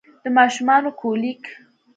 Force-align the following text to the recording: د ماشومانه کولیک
د 0.23 0.25
ماشومانه 0.37 0.89
کولیک 0.99 1.43